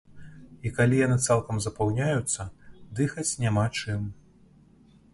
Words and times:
І 0.69 0.71
калі 0.77 0.95
яны 1.01 1.17
цалкам 1.25 1.61
запаўняюцца, 1.67 2.49
дыхаць 3.01 3.29
няма 3.47 3.71
чым. 3.79 4.13